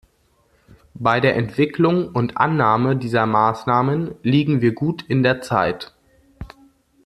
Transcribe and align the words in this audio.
Bei 0.95 1.19
der 1.19 1.35
Entwicklung 1.35 2.07
und 2.09 2.35
Annahme 2.37 2.95
dieser 2.95 3.27
Maßnahmen 3.27 4.15
liegen 4.23 4.59
wir 4.59 4.73
gut 4.73 5.03
in 5.03 5.21
der 5.21 5.41
Zeit. 5.41 5.93